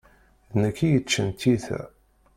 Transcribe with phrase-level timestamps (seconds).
[0.51, 1.81] D nekk i yeččan tiyita.